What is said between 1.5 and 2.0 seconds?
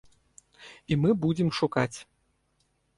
шукаць!